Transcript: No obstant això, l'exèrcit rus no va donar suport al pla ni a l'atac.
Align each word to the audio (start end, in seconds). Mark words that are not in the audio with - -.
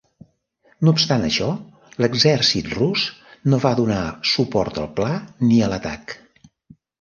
No 0.87 0.93
obstant 0.93 1.25
això, 1.25 1.49
l'exèrcit 2.05 2.71
rus 2.77 3.03
no 3.53 3.61
va 3.67 3.75
donar 3.81 3.99
suport 4.31 4.81
al 4.85 4.89
pla 4.97 5.11
ni 5.51 5.61
a 5.61 5.69
l'atac. 5.75 6.19